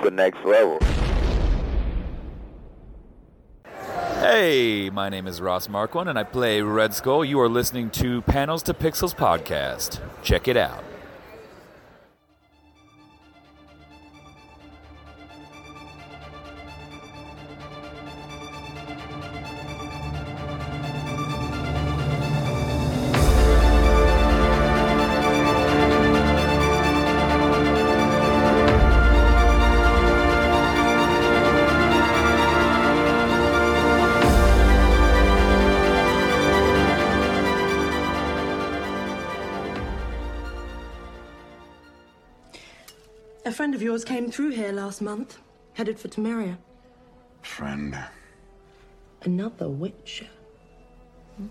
[0.00, 0.78] the next level.
[4.20, 7.24] Hey, my name is Ross Marquand and I play Red Skull.
[7.24, 10.00] You are listening to Panels to Pixels podcast.
[10.22, 10.84] Check it out.
[45.92, 46.56] Headed for Temeria.
[47.42, 47.98] Friend.
[49.24, 50.26] Another Witcher.
[51.36, 51.48] Hmm?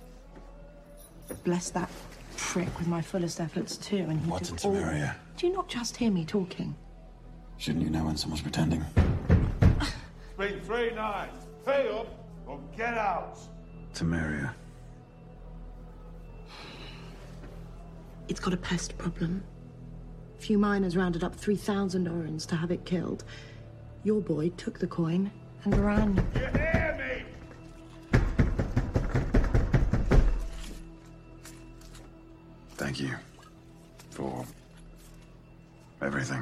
[1.44, 1.92] Bless that
[2.38, 5.70] prick with my fullest efforts too, and he What's took in all- Do you not
[5.70, 6.74] just hear me talking?
[7.60, 8.84] Shouldn't you know when someone's pretending?
[10.40, 11.46] It's three nights.
[11.64, 12.08] Pay up
[12.48, 13.38] or get out.
[13.94, 14.56] Temeria.
[18.28, 19.44] It's got a pest problem.
[20.40, 23.24] A few miners rounded up 3,000 orens to have it killed.
[24.04, 25.30] Your boy took the coin
[25.64, 26.16] and ran.
[26.34, 28.20] You hear me?
[32.78, 33.12] Thank you.
[34.10, 34.44] For
[36.02, 36.42] everything.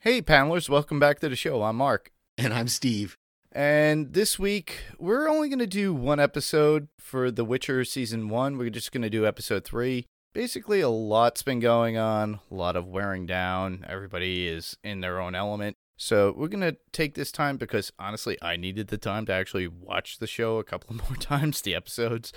[0.00, 1.62] Hey, panelers, welcome back to the show.
[1.62, 2.10] I'm Mark.
[2.36, 3.16] And I'm Steve.
[3.52, 8.58] And this week, we're only going to do one episode for The Witcher Season 1.
[8.58, 10.04] We're just going to do episode 3.
[10.34, 13.86] Basically, a lot's been going on, a lot of wearing down.
[13.88, 15.76] Everybody is in their own element.
[15.96, 19.68] So, we're going to take this time because honestly, I needed the time to actually
[19.68, 22.32] watch the show a couple more times, the episodes.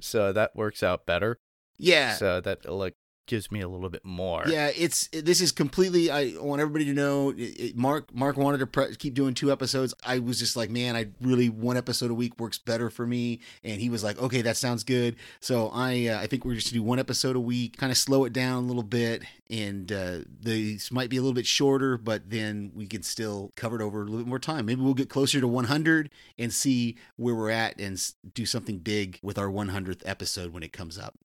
[0.00, 1.38] So, that works out better.
[1.76, 2.14] Yeah.
[2.14, 2.94] So, that like
[3.26, 4.44] gives me a little bit more.
[4.46, 6.10] Yeah, it's this is completely.
[6.10, 7.32] I want everybody to know.
[7.36, 9.94] It, Mark Mark wanted to pre- keep doing two episodes.
[10.04, 13.40] I was just like, man, I really one episode a week works better for me.
[13.62, 15.16] And he was like, okay, that sounds good.
[15.40, 17.98] So I uh, I think we're just to do one episode a week, kind of
[17.98, 21.96] slow it down a little bit, and uh, these might be a little bit shorter,
[21.96, 24.66] but then we can still cover it over a little bit more time.
[24.66, 28.02] Maybe we'll get closer to 100 and see where we're at and
[28.34, 31.18] do something big with our 100th episode when it comes up.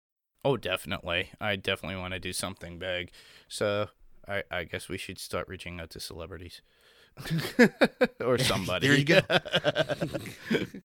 [0.47, 1.31] Oh, definitely.
[1.41, 3.11] I definitely want to do something big.
[3.49, 3.89] So
[4.25, 6.61] I, I guess we should start reaching out to celebrities
[8.21, 8.87] or somebody.
[8.87, 9.19] There you go.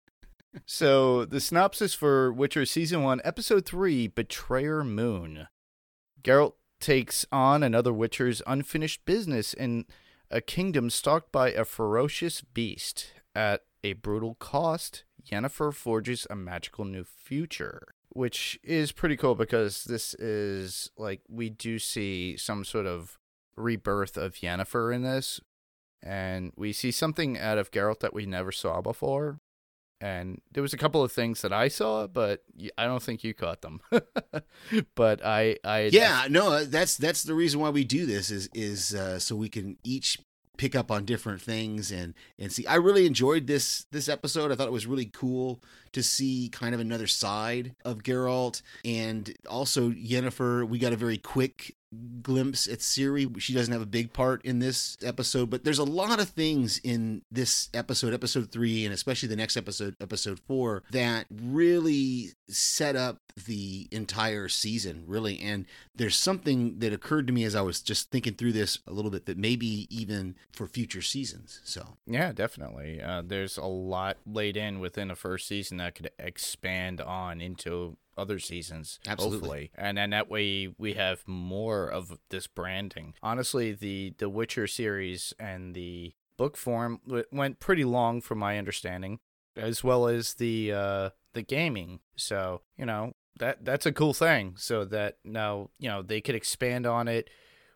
[0.64, 5.46] so the synopsis for Witcher season one, episode three, Betrayer Moon.
[6.22, 9.84] Geralt takes on another Witcher's unfinished business in
[10.30, 13.12] a kingdom stalked by a ferocious beast.
[13.34, 19.84] At a brutal cost, Yennefer forges a magical new future, which is pretty cool because
[19.84, 23.18] this is like we do see some sort of
[23.56, 25.40] rebirth of Yennefer in this,
[26.02, 29.40] and we see something out of Geralt that we never saw before.
[30.02, 32.42] And there was a couple of things that I saw, but
[32.78, 33.80] I don't think you caught them.
[34.94, 38.94] but I, I yeah no that's that's the reason why we do this is is
[38.94, 40.18] uh, so we can each
[40.56, 44.54] pick up on different things and and see i really enjoyed this this episode i
[44.54, 48.62] thought it was really cool to see kind of another side of Geralt.
[48.84, 51.76] And also Yennefer we got a very quick
[52.22, 55.84] glimpse at Ciri she doesn't have a big part in this episode but there's a
[55.84, 60.84] lot of things in this episode episode 3 and especially the next episode episode 4
[60.92, 65.40] that really set up the entire season really.
[65.40, 68.92] And there's something that occurred to me as I was just thinking through this a
[68.92, 71.96] little bit that maybe even for future seasons so.
[72.06, 73.00] Yeah, definitely.
[73.02, 77.96] Uh, there's a lot laid in within a first season that could expand on into
[78.16, 79.00] other seasons.
[79.06, 79.38] Absolutely.
[79.38, 79.70] Hopefully.
[79.76, 83.14] And then that way we have more of this branding.
[83.22, 89.20] Honestly, the the Witcher series and the book form went pretty long, from my understanding,
[89.56, 92.00] as well as the uh, the gaming.
[92.16, 94.54] So you know that that's a cool thing.
[94.56, 97.28] So that now you know they could expand on it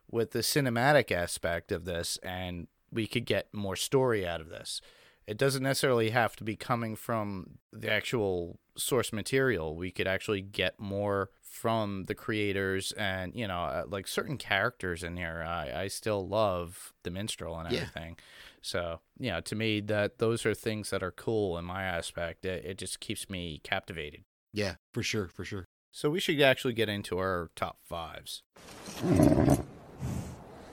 [0.09, 4.81] with the cinematic aspect of this and we could get more story out of this.
[5.27, 9.75] It doesn't necessarily have to be coming from the actual source material.
[9.75, 15.01] We could actually get more from the creators and, you know, uh, like certain characters
[15.03, 15.43] in here.
[15.47, 17.79] I, I still love the minstrel and Yeah.
[17.79, 18.17] everything.
[18.61, 22.45] So, you know, to me, that those are things that are cool in my aspect.
[22.45, 24.25] It, it just keeps me captivated.
[24.53, 28.43] yeah for sure for sure So we should actually get into our top fives.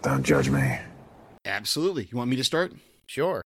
[0.02, 0.78] Don't judge me.
[1.46, 2.72] absolutely you want me to start
[3.06, 3.42] Sure.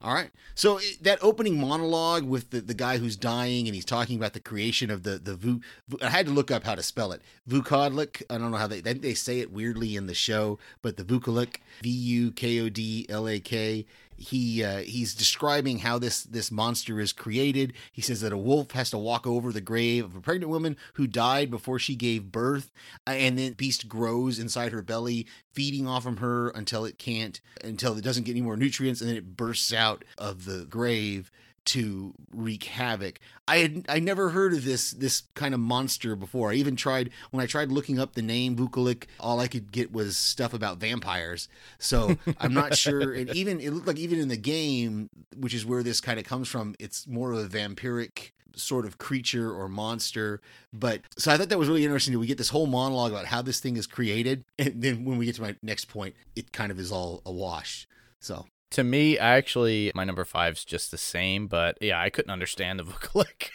[0.00, 0.30] All right.
[0.54, 4.32] So it- that opening monologue with the, the guy who's dying and he's talking about
[4.32, 5.60] the creation of the the Vu,
[6.00, 7.20] I had to look up how to spell it.
[7.48, 8.22] Vukodlak.
[8.30, 11.04] I don't know how they they, they say it weirdly in the show, but the
[11.04, 13.86] Vukodlak, V U K O D L A K.
[14.18, 17.72] He uh, he's describing how this this monster is created.
[17.92, 20.76] He says that a wolf has to walk over the grave of a pregnant woman
[20.94, 22.72] who died before she gave birth,
[23.06, 27.40] uh, and then beast grows inside her belly, feeding off from her until it can't,
[27.62, 31.30] until it doesn't get any more nutrients, and then it bursts out of the grave
[31.68, 33.20] to wreak havoc.
[33.46, 36.50] I had I never heard of this this kind of monster before.
[36.50, 39.92] I even tried when I tried looking up the name Vukolik, all I could get
[39.92, 41.48] was stuff about vampires.
[41.78, 43.12] So I'm not sure.
[43.12, 46.24] And even it looked like even in the game, which is where this kind of
[46.24, 50.40] comes from, it's more of a vampiric sort of creature or monster.
[50.72, 52.18] But so I thought that was really interesting.
[52.18, 55.26] We get this whole monologue about how this thing is created, and then when we
[55.26, 57.86] get to my next point, it kind of is all a wash.
[58.20, 62.78] So To me, actually, my number five's just the same, but yeah, I couldn't understand
[62.78, 63.50] the vocalic.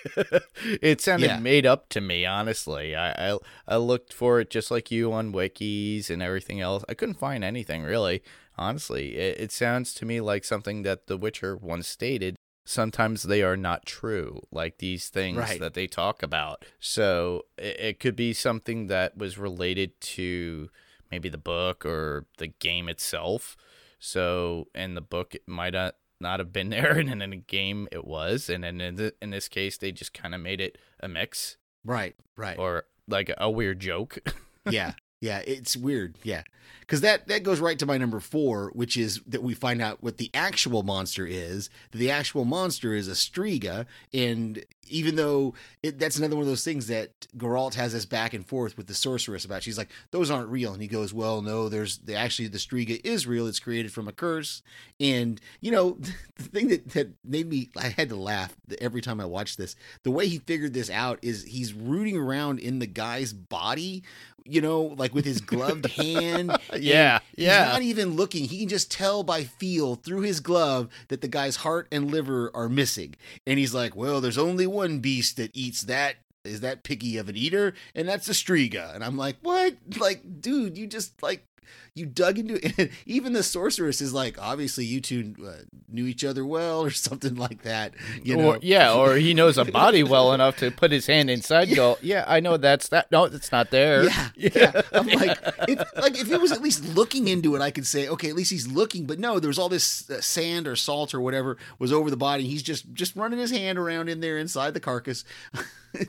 [0.82, 1.40] it sounded Yeah.
[1.40, 2.96] made up to me, honestly.
[2.96, 3.38] I, I
[3.68, 6.84] I looked for it just like you on wikis and everything else.
[6.90, 8.24] I couldn't find anything really.
[8.58, 12.36] Honestly, it, it sounds to me like something that The Witcher once stated.
[12.66, 15.60] Sometimes they are not true, like these things Right.
[15.60, 16.64] that they talk about.
[16.80, 20.70] So it, it could be something that was related to
[21.12, 23.56] maybe the book or the game itself.
[24.04, 27.88] So in the book, it might not not have been there, and in the game,
[27.92, 28.50] it was.
[28.50, 31.58] And then in, th- in this case, they just kind of made it a mix
[31.86, 32.60] right, right.
[32.60, 34.20] or like a weird joke.
[34.70, 36.42] yeah yeah it's weird yeah
[36.82, 40.04] because that that goes right to my number four which is that we find out
[40.04, 46.00] what the actual monster is the actual monster is a striga and even though it,
[46.00, 48.94] that's another one of those things that Geralt has this back and forth with the
[48.94, 52.48] sorceress about she's like those aren't real and he goes well no there's the, actually
[52.48, 54.62] the striga is real it's created from a curse
[55.00, 55.98] and you know
[56.36, 59.76] the thing that, that made me i had to laugh every time i watched this
[60.04, 64.04] the way he figured this out is he's rooting around in the guy's body
[64.46, 66.52] you know, like with his gloved hand.
[66.72, 67.66] and Yeah, he's yeah.
[67.66, 68.46] not even looking.
[68.46, 72.52] He can just tell by feel through his glove that the guy's heart and liver
[72.54, 73.16] are missing.
[73.48, 76.16] And he's like, well, there's only one beast that eats that.
[76.44, 77.74] Is that picky of an eater?
[77.96, 78.94] And that's a striga.
[78.94, 79.78] And I'm like, what?
[79.98, 81.46] Like, dude, you just like
[81.96, 82.92] you dug into it.
[83.06, 87.36] Even the sorceress is like, obviously, you two uh, knew each other well, or something
[87.36, 87.94] like that.
[88.24, 91.30] You know, or yeah, or he knows a body well enough to put his hand
[91.30, 91.68] inside.
[91.68, 93.12] and Go, yeah, I know that's that.
[93.12, 94.04] No, it's not there.
[94.04, 94.82] Yeah, yeah.
[94.92, 95.38] I'm like,
[95.68, 98.36] if, like if he was at least looking into it, I could say, okay, at
[98.36, 99.06] least he's looking.
[99.06, 102.48] But no, there's all this uh, sand or salt or whatever was over the body.
[102.48, 105.24] He's just just running his hand around in there inside the carcass.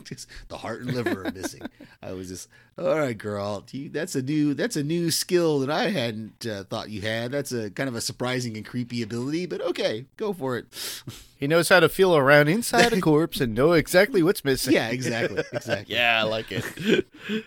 [0.05, 1.63] just the heart and liver are missing.
[2.03, 5.71] I was just, all right, girl, you, that's a new that's a new skill that
[5.71, 7.31] I hadn't uh, thought you had.
[7.31, 10.67] That's a kind of a surprising and creepy ability, but okay, go for it.
[11.37, 14.73] He knows how to feel around inside a corpse and know exactly what's missing.
[14.73, 15.95] Yeah, exactly, exactly.
[15.95, 17.07] yeah, I like it.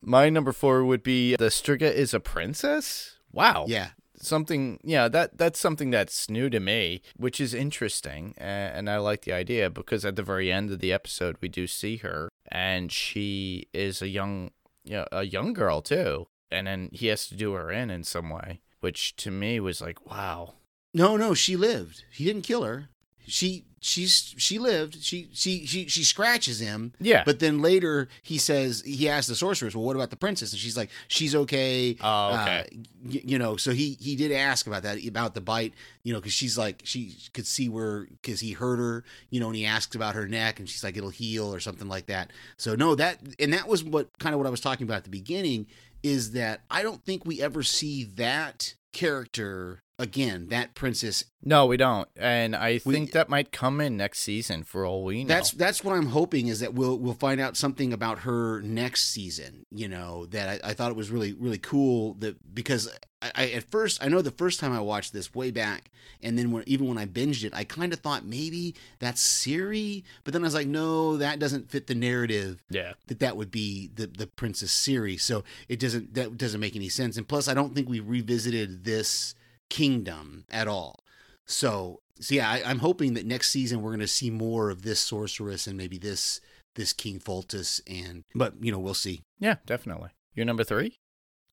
[0.00, 3.18] My number four would be the Striga is a princess.
[3.30, 3.66] Wow.
[3.68, 3.88] Yeah,
[4.22, 9.22] something yeah that that's something that's new to me which is interesting and i like
[9.22, 12.92] the idea because at the very end of the episode we do see her and
[12.92, 14.50] she is a young
[14.84, 18.30] yeah a young girl too and then he has to do her in in some
[18.30, 20.54] way which to me was like wow
[20.94, 22.04] No, no, she lived.
[22.12, 22.90] He didn't kill her.
[23.26, 25.02] She she's she lived.
[25.02, 26.92] She she she she scratches him.
[27.00, 27.22] Yeah.
[27.24, 30.60] But then later he says he asks the sorceress, "Well, what about the princess?" And
[30.60, 32.60] she's like, "She's okay." Oh, okay.
[32.72, 35.72] Uh, y- you know, so he he did ask about that about the bite.
[36.02, 39.04] You know, because she's like she could see where because he hurt her.
[39.30, 41.88] You know, and he asks about her neck, and she's like, "It'll heal" or something
[41.88, 42.32] like that.
[42.56, 45.04] So no, that and that was what kind of what I was talking about at
[45.04, 45.66] the beginning
[46.02, 50.48] is that I don't think we ever see that character again.
[50.48, 54.62] That princess no we don't and i We- think that might come in next season
[54.62, 57.56] for all we know That's that's what I'm hoping is that we'll we'll find out
[57.56, 59.66] something about her next season.
[59.70, 62.88] You know that I, I thought it was really really cool that because
[63.20, 65.90] I, I at first I know the first time I watched this way back
[66.22, 70.04] and then when even when I binged it I kind of thought maybe that's Ciri
[70.24, 73.50] but then I was like no that doesn't fit the narrative yeah that that would
[73.50, 77.48] be the the Princess Ciri so it doesn't that doesn't make any sense and plus
[77.48, 79.34] I don't think we revisited this
[79.72, 81.02] kingdom at all
[81.46, 84.82] so, so yeah, I, I'm hoping that next season we're going to see more of
[84.82, 86.40] this sorceress and maybe this
[86.74, 87.80] this King Foltest.
[87.86, 89.22] And but you know we'll see.
[89.38, 90.96] yeah definitely you're number three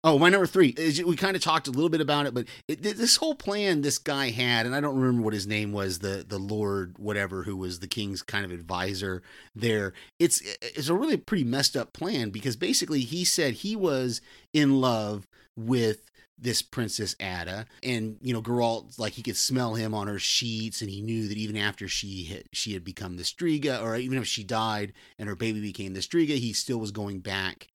[0.01, 2.45] Oh, my number three is we kind of talked a little bit about it, but
[2.69, 5.99] it, this whole plan this guy had, and I don't remember what his name was,
[5.99, 9.21] the the Lord whatever, who was the king's kind of advisor
[9.53, 9.91] there.
[10.17, 14.21] It's it's a really pretty messed up plan because basically he said he was
[14.53, 16.09] in love with
[16.41, 20.81] this Princess Adda, and you know, Geralt like he could smell him on her sheets,
[20.81, 24.17] and he knew that even after she had, she had become the Striga, or even
[24.17, 27.67] if she died and her baby became the Striga, he still was going back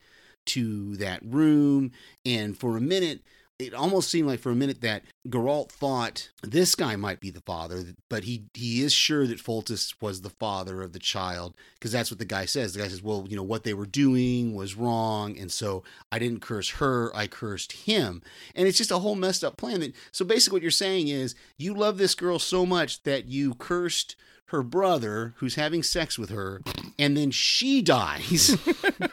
[0.47, 1.93] to that room.
[2.25, 3.21] And for a minute,
[3.59, 7.41] it almost seemed like for a minute that Geralt thought this guy might be the
[7.41, 11.93] father, but he he is sure that Foltest was the father of the child because
[11.93, 12.75] that's what the guy says.
[12.75, 16.19] The guy says, "Well, you know what they were doing was wrong, and so I
[16.19, 18.23] didn't curse her, I cursed him."
[18.57, 19.81] And it's just a whole messed up plan.
[19.81, 23.55] That so basically what you're saying is you love this girl so much that you
[23.55, 26.61] cursed her brother who's having sex with her
[26.99, 28.57] and then she dies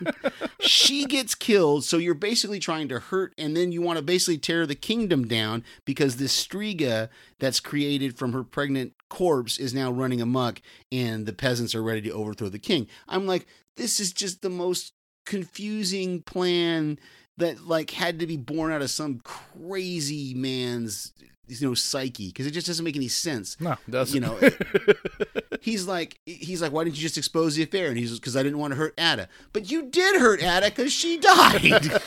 [0.62, 4.38] she gets killed so you're basically trying to hurt and then you want to basically
[4.38, 9.92] tear the kingdom down because this striga that's created from her pregnant corpse is now
[9.92, 12.88] running amok and the peasants are ready to overthrow the king.
[13.08, 14.94] I'm like this is just the most
[15.26, 17.00] confusing plan
[17.38, 21.14] that like had to be born out of some crazy man's
[21.48, 23.60] you know psyche because it just doesn't make any sense.
[23.60, 24.38] No, that's you know
[25.62, 27.88] he's like he's like why didn't you just expose the affair?
[27.88, 29.30] And he's because i didn't want to hurt Adda.
[29.54, 31.92] But you did hurt Adda because she died.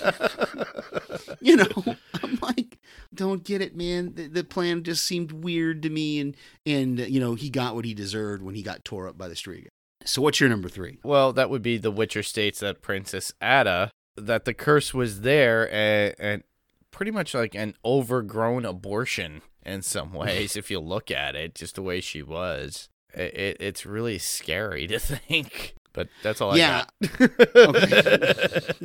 [1.40, 1.68] You know?
[2.22, 2.78] I'm like
[3.14, 4.14] don't get it man.
[4.14, 6.18] The, the plan just seemed weird to me.
[6.20, 9.18] And and uh, you know he got what he deserved when he got tore up
[9.18, 9.68] by the striga
[10.04, 10.98] so what's your number three?
[11.02, 15.72] Well, that would be The Witcher states that Princess Adda that the curse was there
[15.72, 16.42] and, and
[16.90, 21.74] pretty much like an overgrown abortion in some ways if you look at it just
[21.74, 22.88] the way she was.
[23.16, 25.74] It, it, it's really scary to think.
[25.92, 26.84] But that's all Yeah.
[27.02, 28.84] I got.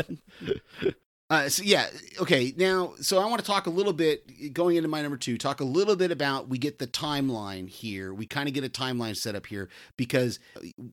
[1.32, 1.86] Uh, so yeah,
[2.20, 2.56] okay.
[2.58, 5.38] Now, so I want to talk a little bit going into my number two.
[5.38, 8.12] Talk a little bit about we get the timeline here.
[8.16, 10.40] We kind of get a timeline set up here because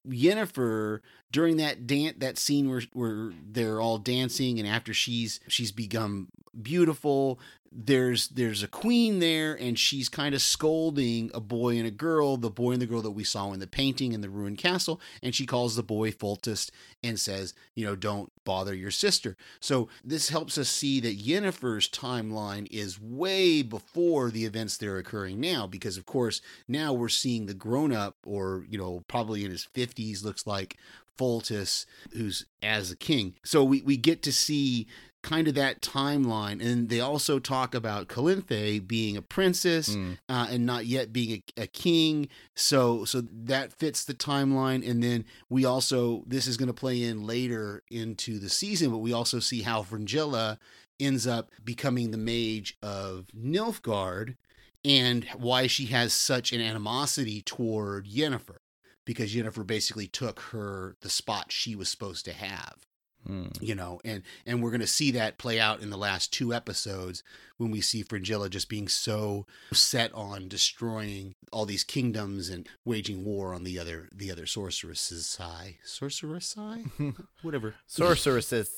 [0.07, 1.01] Yennefer
[1.33, 6.29] during that dance, that scene where where they're all dancing, and after she's she's become
[6.61, 7.41] beautiful,
[7.73, 12.37] there's there's a queen there, and she's kind of scolding a boy and a girl,
[12.37, 15.01] the boy and the girl that we saw in the painting in the ruined castle,
[15.23, 16.71] and she calls the boy Foltest
[17.03, 19.37] and says, you know, don't bother your sister.
[19.61, 24.99] So this helps us see that Yennefer's timeline is way before the events that are
[24.99, 29.45] occurring now, because of course now we're seeing the grown up, or you know, probably
[29.45, 30.77] in his fifties, looks like
[31.19, 33.35] Foltest, who's as a king.
[33.45, 34.87] So we we get to see
[35.27, 36.65] kind of that timeline.
[36.65, 40.19] And they also talk about Calanthe being a princess Mm.
[40.29, 42.29] uh, and not yet being a, a king.
[42.55, 44.89] So so that fits the timeline.
[44.89, 48.99] And then we also this is going to play in later into the season but
[48.99, 50.59] we also see how Fringilla
[51.01, 54.37] ends up becoming the mage of Nilfgaard
[54.85, 58.59] and why she has such an animosity toward Yennefer
[59.05, 62.86] because Yennefer basically took her the spot she was supposed to have
[63.27, 63.47] Hmm.
[63.61, 66.55] you know and and we're going to see that play out in the last two
[66.55, 67.25] episodes
[67.57, 73.25] when we see Fringilla just being so set on destroying all these kingdoms and waging
[73.25, 76.85] war on the other the other sorceresses high sorceress high
[77.43, 78.71] whatever Sorceresses.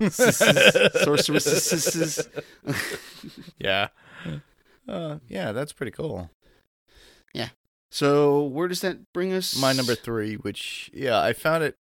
[0.10, 2.28] sorceresses
[3.58, 3.88] yeah.
[4.88, 6.30] Uh, yeah, that's pretty cool.
[7.34, 7.48] Yeah.
[7.90, 11.76] So where does that bring us My number three, which yeah, I found it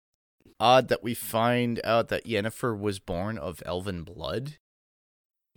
[0.63, 4.59] odd that we find out that Yennefer was born of elven blood.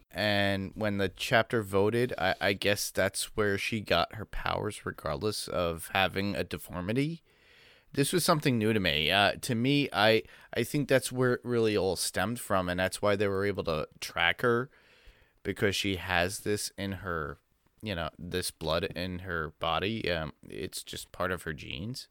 [0.10, 5.48] And when the chapter voted, I, I guess that's where she got her powers, regardless
[5.48, 7.22] of having a deformity.
[7.94, 9.12] This was something new to me.
[9.12, 13.02] Uh, to me, I I think that's where it really all stemmed from, and that's
[13.02, 14.72] why they were able to track her
[15.44, 17.38] because she has this in her,
[17.82, 20.12] you know, this blood in her body.
[20.12, 22.08] Um, it's just part of her genes.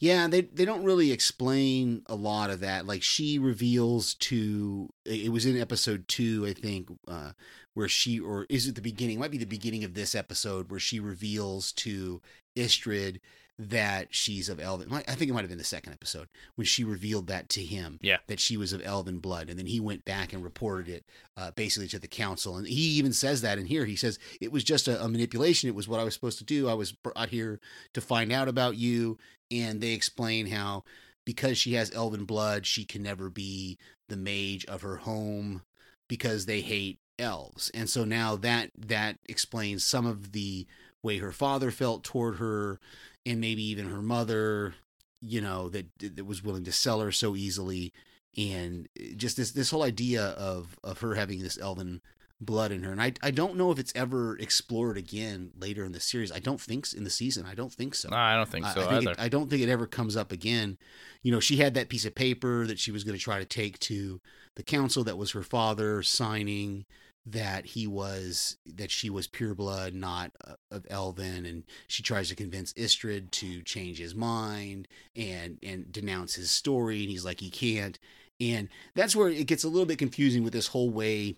[0.00, 2.86] Yeah, they they don't really explain a lot of that.
[2.86, 7.32] Like she reveals to it was in episode two, I think, uh,
[7.74, 9.16] where she or is it the beginning?
[9.16, 12.22] It might be the beginning of this episode where she reveals to
[12.56, 13.20] Istredd
[13.68, 14.90] that she's of elven.
[14.92, 17.98] I think it might have been the second episode when she revealed that to him.
[18.00, 18.18] Yeah.
[18.26, 21.04] that she was of elven blood, and then he went back and reported it
[21.36, 22.56] uh, basically to the council.
[22.56, 23.84] And he even says that in here.
[23.84, 25.68] He says it was just a, a manipulation.
[25.68, 26.68] It was what I was supposed to do.
[26.68, 27.60] I was brought here
[27.92, 29.18] to find out about you
[29.50, 30.84] and they explain how
[31.24, 35.62] because she has elven blood, she can never be the mage of her home
[36.08, 37.70] because they hate elves.
[37.74, 40.66] And so now that that explains some of the
[41.02, 42.78] way her father felt toward her
[43.26, 44.74] and maybe even her mother,
[45.20, 47.92] you know, that that was willing to sell her so easily
[48.36, 52.00] and eh, just this this whole idea of of her having this elven
[52.42, 55.92] blood in her and I I don't know if it's ever explored again later in
[55.92, 56.32] the series.
[56.32, 57.44] I don't think in the season.
[57.44, 58.08] I don't think so.
[58.08, 59.10] No, I don't think I- so I, think either.
[59.10, 60.78] it, I don't think it ever comes up again.
[61.22, 63.44] You know, she had that piece of paper that she was going to try to
[63.44, 64.20] take to
[64.56, 66.86] the council that was her father signing
[67.26, 72.28] that he was that she was pure blood, not uh, of Elven, and she tries
[72.28, 77.40] to convince Istredd to change his mind and and denounce his story, and he's like
[77.40, 77.98] he can't,
[78.40, 81.36] and that's where it gets a little bit confusing with this whole way,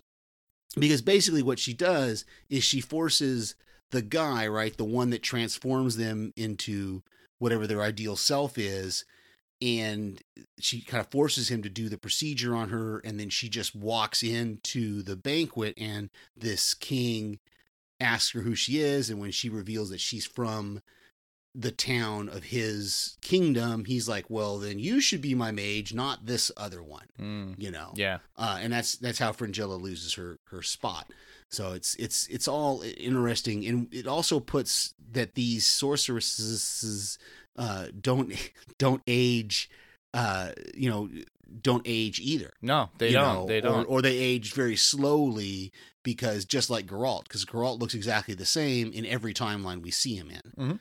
[0.77, 3.55] because basically what she does is she forces
[3.91, 7.03] the guy, right, the one that transforms them into
[7.39, 9.05] whatever their ideal self is,
[9.63, 10.21] and
[10.59, 13.73] she kind of forces him to do the procedure on her and then she just
[13.73, 17.39] walks into the banquet and this king
[17.99, 20.81] asks her who she is and when she reveals that she's from
[21.55, 26.25] the town of his kingdom he's like well then you should be my mage not
[26.25, 28.17] this other one Mm, you know yeah.
[28.37, 31.11] uh, and that's that's how Fringilla loses her her spot.
[31.51, 37.19] So it's it's it's all interesting, and it also puts that these sorceresses
[37.57, 38.33] uh, don't
[38.77, 39.69] don't age,
[40.13, 41.09] uh, you know,
[41.61, 42.51] don't age either.
[42.61, 43.23] No, they don't.
[43.33, 43.85] know, they or- don't.
[43.85, 45.71] or, they age very slowly
[46.03, 50.15] because just like Geralt, because Geralt looks exactly the same in every timeline we see
[50.15, 50.79] him in.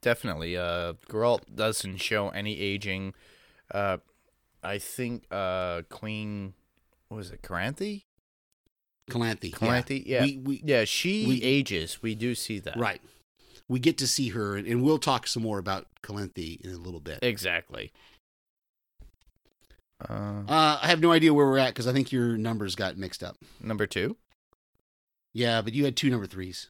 [0.00, 0.56] Definitely.
[0.56, 3.14] Uh, Geralt doesn't show any aging.
[3.72, 3.98] Uh,
[4.62, 6.54] I think uh, Queen,
[7.08, 8.02] what was it, Caranthe?
[9.10, 10.24] Calanthe, Calanthe, yeah.
[10.24, 12.02] We, we, Yeah, she We- ages.
[12.02, 12.76] We do see that.
[12.76, 13.00] right.
[13.72, 16.76] We get to see her, and, and we'll talk some more about Calanthe in a
[16.76, 17.20] little bit.
[17.22, 17.90] Exactly.
[20.06, 22.98] Uh, Uh, I have no idea where we're at because I think your numbers got
[22.98, 23.36] mixed up.
[23.60, 24.18] number two.
[25.32, 26.68] Yeah, but you had two number threes.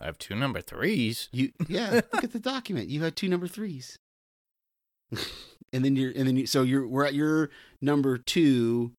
[0.00, 1.28] I have two number threes.
[1.30, 2.88] You yeah, look at the document.
[2.88, 3.98] You had two number threes.
[5.72, 7.50] and then you're and then you so you're we're at your
[7.80, 8.92] number two,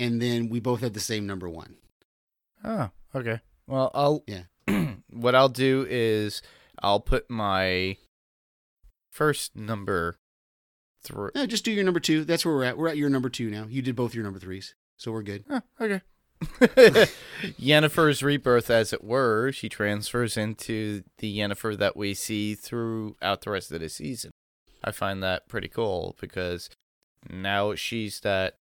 [0.00, 1.76] and then we both had the same number one.
[2.64, 3.40] Oh, okay.
[3.68, 4.24] Well, I'll.
[4.26, 4.44] Yeah.
[5.10, 6.42] what I'll do is
[6.82, 7.96] I'll put my
[9.10, 10.18] first number
[11.02, 11.30] three.
[11.34, 12.24] No, just do your number two.
[12.24, 12.78] That's where we're at.
[12.78, 13.66] We're at your number two now.
[13.68, 15.44] You did both your number threes, so we're good.
[15.48, 16.00] Oh, okay.
[17.58, 23.50] Yennefer's rebirth, as it were, she transfers into the Yennefer that we see throughout the
[23.50, 24.30] rest of the season.
[24.84, 26.68] I find that pretty cool because
[27.30, 28.56] now she's that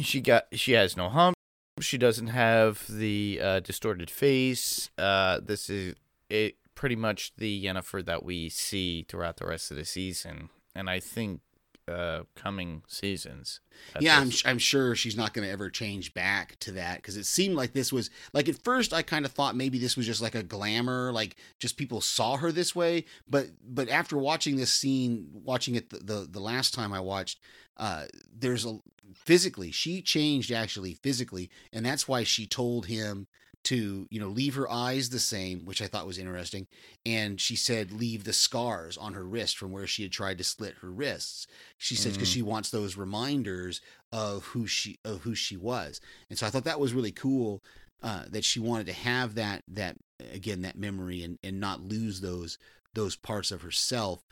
[0.00, 1.36] she got she has no hump.
[1.80, 4.90] She doesn't have the uh, distorted face.
[4.96, 5.94] Uh, this is
[6.30, 6.56] it.
[6.74, 11.00] Pretty much the Yennefer that we see throughout the rest of the season, and I
[11.00, 11.40] think
[11.88, 13.60] uh, coming seasons.
[14.00, 17.26] yeah, I'm, I'm sure she's not going to ever change back to that because it
[17.26, 20.20] seemed like this was like at first I kind of thought maybe this was just
[20.20, 23.04] like a glamour, like just people saw her this way.
[23.28, 27.40] But but after watching this scene, watching it the the, the last time I watched,
[27.76, 28.78] uh, there's a
[29.14, 33.28] physically she changed actually physically, and that's why she told him
[33.66, 36.68] to you know leave her eyes the same which i thought was interesting
[37.04, 40.44] and she said leave the scars on her wrist from where she had tried to
[40.44, 41.48] slit her wrists.
[41.76, 42.32] She said because Mm.
[42.34, 43.80] she wants those reminders
[44.12, 46.00] of who she of who she was.
[46.30, 47.60] And so i thought that was really cool
[48.02, 49.96] uh, that she wanted to have that that
[50.32, 52.58] again that memory and and not lose those
[52.94, 54.24] those parts of herself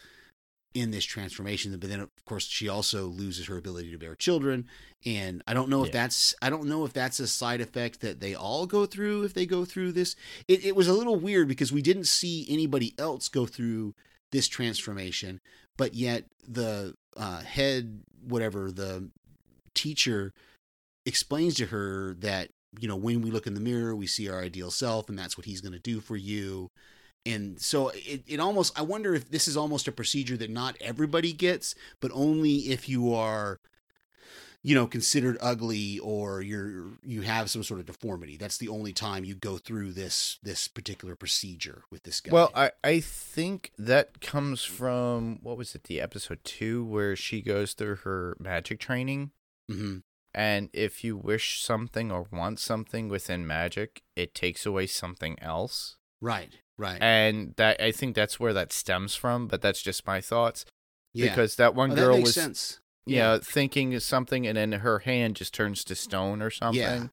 [0.74, 4.66] in this transformation but then of course she also loses her ability to bear children.
[5.06, 6.02] And i don't know if Yeah.
[6.02, 9.34] that's i don't know if that's a side effect that they all go through if
[9.34, 10.16] they go through this.
[10.48, 13.94] It, it was a little weird because we didn't see anybody else go through
[14.32, 15.40] this transformation
[15.76, 19.10] but yet the uh, head whatever the
[19.74, 20.32] teacher
[21.06, 22.48] explains to her that
[22.80, 25.36] you know when we look in the mirror we see our ideal self and that's
[25.36, 26.70] what he's going to do for you
[27.26, 30.76] and so it, it almost i wonder if this is almost a procedure that not
[30.80, 33.60] everybody gets but only if you are
[34.62, 38.92] you know considered ugly or you're you have some sort of deformity that's the only
[38.92, 43.72] time you go through this this particular procedure with this guy Well, I, I think
[43.78, 48.80] that comes from what was it, the episode two where she goes through her magic
[48.80, 49.32] training.
[49.68, 49.98] hmm
[50.32, 55.96] And if you wish something or want something within magic, it takes away something else.
[56.20, 60.20] right right And that I think that's where that stems from, but that's just my
[60.20, 60.64] thoughts.
[61.12, 64.72] yeah Because that one Oh, girl that was sense yeah, thinking of something and then
[64.72, 66.80] her hand just turns to stone or something.
[66.80, 67.06] Yeah.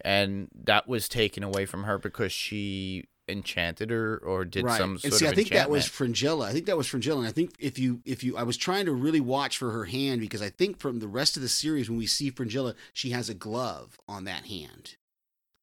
[0.00, 4.76] And that was taken away from her because she enchanted her or did right.
[4.76, 5.86] some sort and see, of I think that was.
[5.86, 6.46] Fringilla.
[6.46, 7.20] I think that was Fringilla.
[7.20, 9.86] And I think if you if you I was trying to really watch for her
[9.86, 13.10] hand because I think from the rest of the series when we see Fringilla, she
[13.10, 14.96] has a glove on that hand.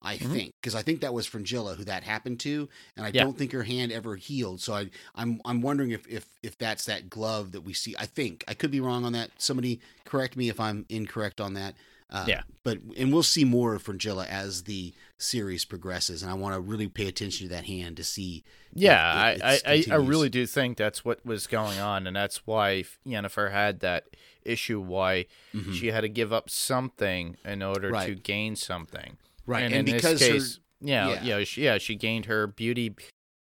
[0.03, 0.31] I Mhm.
[0.33, 3.23] think because I think that was Fringilla who that happened to, and I Yeah.
[3.23, 4.61] don't think her hand ever healed.
[4.61, 7.95] So I I'm I'm wondering if if if that's that glove that we see.
[7.99, 9.31] I think I could be wrong on that.
[9.37, 11.75] Somebody correct me if I'm incorrect on that.
[12.09, 12.43] Uh, Yeah.
[12.63, 16.59] but and we'll see more of Fringilla as the series progresses, and I want to
[16.59, 18.43] really pay attention to that hand to see.
[18.73, 22.45] Yeah, it- I, I, I, really do think that's what was going on, and that's
[22.45, 24.07] why Yennefer had that
[24.43, 24.81] issue.
[24.81, 25.27] Why
[25.73, 28.19] she had to give up something in order to Mm-hmm.
[28.23, 29.17] Gain something.
[29.45, 31.38] Right, and, and in because this her- case, yeah, yeah.
[31.38, 32.95] yeah, she, yeah, she gained her beauty,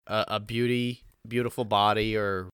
[0.07, 2.49] uh, a beauty, beautiful body or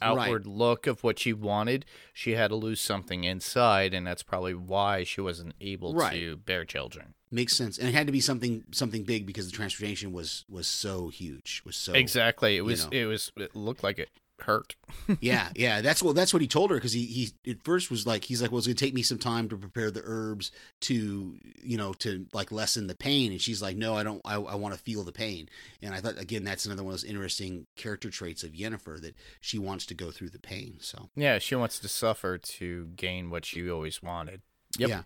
[0.00, 1.84] outward look of what she wanted.
[2.12, 6.12] She had to lose something inside, and that's probably why she wasn't able Right.
[6.14, 7.14] to bear children.
[7.30, 10.66] makes sense, and it had to be something something big because the transformation was was
[10.66, 12.56] so huge, was so exactly.
[12.56, 12.84] It was.
[12.90, 12.98] know.
[12.98, 13.32] It was.
[13.36, 14.10] It looked like it
[14.42, 14.76] hurt.
[15.20, 15.80] yeah, yeah.
[15.80, 18.42] That's what that's what he told her because he he at first was like he's
[18.42, 20.50] like, well, it's gonna take me some time to prepare the herbs
[20.82, 24.20] to you know to like lessen the pain, and she's like, no, I don't.
[24.24, 25.48] I, I want to feel the pain,
[25.80, 29.14] and I thought again that's another one of those interesting character traits of Yennefer that
[29.40, 30.76] she wants to go through the pain.
[30.80, 34.42] So Yeah, she wants to suffer to gain what she always wanted.
[34.78, 34.88] Yep.
[34.88, 35.02] yeah.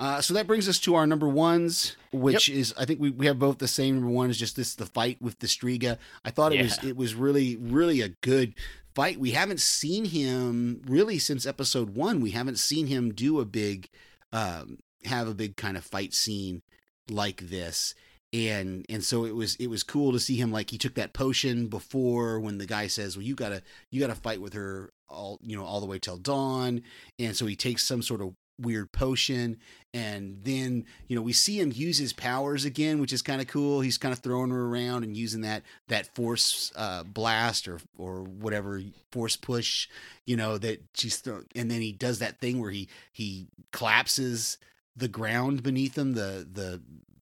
[0.00, 3.26] Uh, so that brings us to our number ones, which is I think we, we
[3.26, 5.98] have both the same number one is just this the fight with the Striga.
[6.24, 8.54] I thought it was it was really really a good
[8.94, 9.20] fight.
[9.20, 12.22] We haven't seen him really since episode one.
[12.22, 13.90] We haven't seen him do a big
[14.32, 16.62] um, have a big kind of fight scene
[17.10, 17.94] like this.
[18.32, 21.12] And and so it was it was cool to see him like he took that
[21.12, 25.38] potion before when the guy says, Well you gotta you gotta fight with her all
[25.42, 26.80] you know, all the way till dawn.
[27.18, 29.58] And so he takes some sort of weird potion.
[29.92, 33.48] And then you know we see him use his powers again which is kind of
[33.48, 33.80] cool.
[33.80, 38.22] He's kind of throwing her around and using that that force uh blast or or
[38.22, 39.88] whatever force push
[40.26, 44.58] you know that she's throw- and then he does that thing where he he collapses
[44.96, 46.80] the ground beneath him the the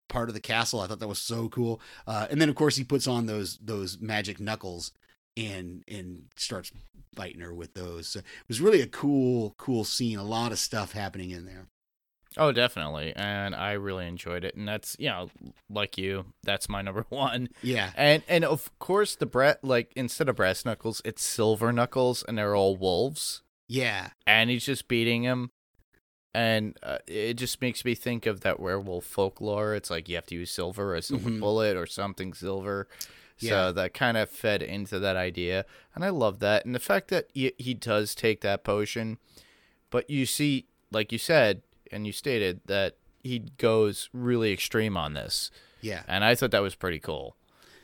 [0.08, 0.80] part of the castle.
[0.80, 1.80] I thought that was so cool.
[2.06, 4.92] Uh and then of course he puts on those those magic knuckles
[5.38, 6.72] and and starts
[7.14, 10.58] fighting her with those so it was really a cool cool scene a lot of
[10.58, 11.66] stuff happening in there
[12.36, 13.14] Oh, definitely.
[13.16, 14.54] And I really enjoyed it.
[14.54, 15.30] And that's, you know,
[15.70, 17.48] like you, that's my number one.
[17.62, 22.22] yeah And and of course the bra like instead of brass knuckles, it's silver knuckles
[22.22, 23.42] and they're all wolves.
[23.66, 25.50] yeah And he's just beating him.
[26.34, 29.74] And uh, it just makes me think of that werewolf folklore.
[29.74, 31.40] It's like you have to use silver, a silver Mhm.
[31.40, 32.86] bullet, or something silver.
[33.38, 33.70] So Yeah.
[33.72, 36.64] that kind of fed into that idea, and I love that.
[36.66, 39.18] And the fact that he, he does take that potion,
[39.90, 45.14] but you see, like you said, and you stated that he goes really extreme on
[45.14, 47.36] this, yeah and I thought that was pretty cool.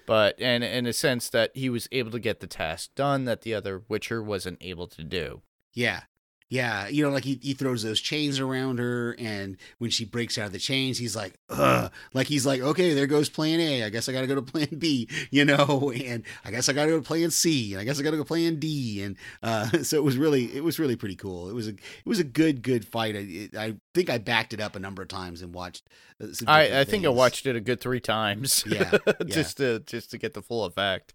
[0.07, 3.40] But and in a sense that he was able to get the task done that
[3.43, 5.40] the other Witcher wasn't able to do.
[5.73, 6.03] Yeah.
[6.51, 6.89] Yeah.
[6.89, 10.47] You know, like he, he throws those chains around her, and when she breaks out
[10.47, 11.91] of the chains, he's like, ugh.
[12.13, 13.85] Like he's like, okay, there goes plan A.
[13.85, 16.73] I guess I got to go to plan B, you know, and I guess I
[16.73, 18.61] got to go to plan C, and I guess I got to go to plan
[18.61, 19.03] D.
[19.03, 21.49] And uh, so it was really, it was really pretty cool.
[21.49, 23.17] It was a, it was a good, good fight.
[23.17, 25.89] I, I think I backed it up a number of times and watched.
[26.21, 28.65] uh, I, I think I watched it a good three times.
[28.67, 29.13] Yeah, yeah.
[29.27, 31.15] just to just to get the full effect.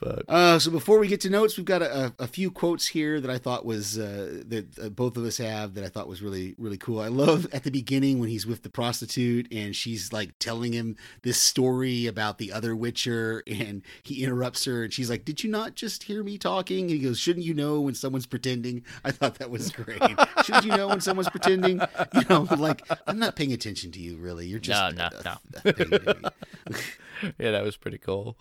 [0.00, 3.20] But Uh, so before we get to notes, we've got a, a, few quotes here
[3.20, 6.20] that I thought was uh, that uh, both of us have that I thought was
[6.20, 6.98] really really cool.
[7.00, 10.96] I love at the beginning when he's with the prostitute and she's like telling him
[11.22, 15.50] this story about the other Witcher, and he interrupts her and she's like, "Did you
[15.50, 19.12] not just hear me talking?" And he goes, "Shouldn't you know when someone's pretending?" I
[19.12, 20.02] thought that was great.
[20.44, 21.80] Shouldn't you know when someone's pretending?
[22.14, 24.16] You know, like I'm not paying attention to you.
[24.16, 25.36] Really, you're just No, no, a- no.
[25.64, 27.32] a thing to me.
[27.38, 28.36] yeah, that was pretty cool.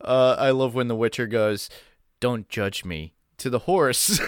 [0.00, 1.68] Uh, I love when the Witcher goes,
[2.20, 4.18] "Don't judge me." To the horse.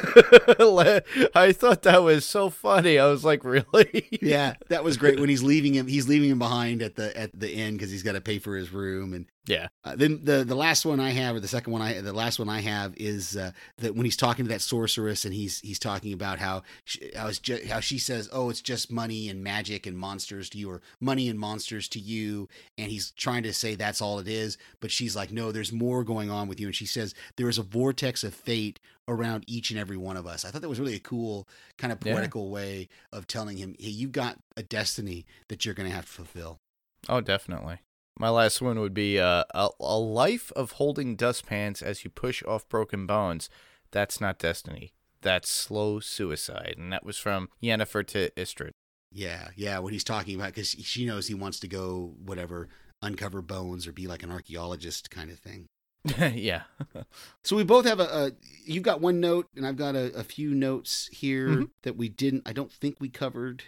[1.34, 2.98] I thought that was so funny.
[2.98, 4.06] I was like, really?
[4.20, 5.86] yeah, that was great when he's leaving him.
[5.86, 8.54] He's leaving him behind at the at the end because he's got to pay for
[8.54, 9.14] his room.
[9.14, 9.68] And Yeah.
[9.84, 12.38] uh, then the the last one I have, or the second one I, the last
[12.38, 15.78] one I have is uh, that when he's talking to that sorceress and he's he's
[15.78, 19.86] talking about how she, how, ju- how she says, oh, it's just money and magic
[19.86, 23.74] and monsters to you, or money and monsters to you, and he's trying to say
[23.74, 26.76] that's all it is, but she's like, no, there's more going on with you, and
[26.76, 30.44] she says there is a vortex of fate around each and every one of us.
[30.44, 32.12] I thought that was really a cool kind of Yeah.
[32.12, 36.04] poetical way of telling him, hey, you've got a destiny that you're going to have
[36.04, 36.60] to fulfill.
[37.08, 37.78] Oh, definitely.
[38.18, 42.42] My last one would be uh, a, a life of holding dustpans as you push
[42.44, 43.48] off broken bones.
[43.92, 44.92] That's not destiny.
[45.22, 46.74] That's slow suicide.
[46.78, 48.70] And that was from Yennefer to Istredd.
[49.12, 52.68] Yeah, yeah, what he's talking about because she knows he wants to go whatever
[53.00, 55.66] uncover bones or be like an archaeologist kind of thing.
[56.34, 56.62] yeah.
[57.44, 58.32] So we both have a, a
[58.66, 61.70] you've got one note and I've got a, a few notes here Mhm.
[61.82, 63.62] that we didn't I don't think we covered.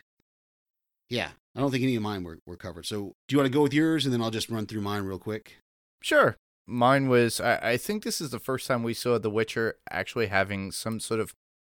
[1.09, 2.87] Yeah, I don't think any of mine were, were covered.
[2.87, 5.03] So do you want to go with yours and then I'll just run through mine
[5.03, 5.57] real quick?
[6.03, 6.37] Sure.
[6.67, 10.29] Mine was I, I think this is the first time we saw The Witcher actually
[10.29, 11.35] having some sort of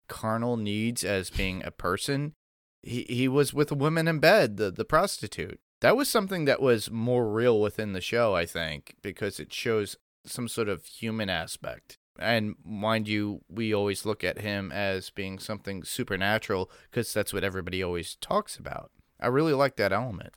[0.08, 2.34] carnal needs as being a person.
[2.82, 5.58] He he was with a woman in bed, the the prostitute.
[5.80, 9.96] That was something that was more real within the show, I think, because it shows
[10.24, 11.98] some sort of human aspect.
[12.18, 17.44] And mind you, we always look at him as being something supernatural because that's what
[17.44, 18.92] everybody always talks about.
[19.20, 20.34] I really like that element.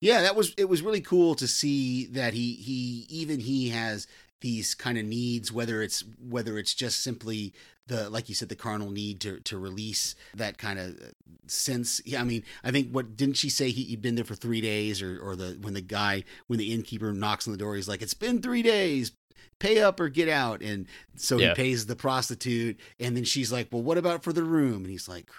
[0.00, 4.06] Yeah, that was it was really cool to see that he he even he has
[4.42, 7.54] these kind of needs whether it's whether it's just simply
[7.86, 11.06] the like you said the carnal need to to release that kind of uh,
[11.46, 14.34] sense yeah i mean i think what didn't she say he, he'd been there for
[14.34, 17.76] three days or or the when the guy when the innkeeper knocks on the door
[17.76, 19.12] he's like it's been three days
[19.58, 20.86] pay up or get out and
[21.16, 21.48] so Yeah.
[21.48, 24.90] he pays the prostitute and then she's like well what about for the room and
[24.90, 25.30] he's like